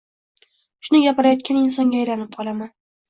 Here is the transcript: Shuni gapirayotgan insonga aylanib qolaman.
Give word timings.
Shuni 0.87 1.01
gapirayotgan 1.07 1.59
insonga 1.67 2.01
aylanib 2.01 2.33
qolaman. 2.39 2.73